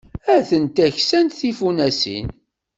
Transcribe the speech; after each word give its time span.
Atent-a 0.35 0.87
ksant 0.95 1.37
tfunasin. 1.41 2.27